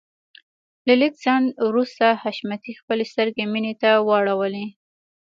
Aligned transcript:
له 0.87 0.93
لږ 1.01 1.13
ځنډ 1.23 1.45
وروسته 1.67 2.05
حشمتي 2.21 2.71
خپلې 2.79 3.03
سترګې 3.11 3.45
مينې 3.53 3.73
ته 3.81 3.89
واړولې. 4.07 4.65